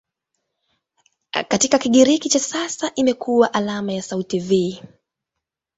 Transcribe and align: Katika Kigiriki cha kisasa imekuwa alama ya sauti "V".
Katika 1.47 1.79
Kigiriki 1.79 2.29
cha 2.29 2.39
kisasa 2.39 2.91
imekuwa 2.95 3.53
alama 3.53 3.93
ya 3.93 4.01
sauti 4.01 4.39
"V". 4.39 4.81